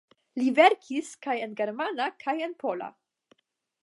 Li 0.41 0.45
verkis 0.59 1.11
kaj 1.25 1.35
en 1.47 1.53
germana 1.59 2.07
kaj 2.25 2.35
en 2.49 2.57
pola. 2.65 2.89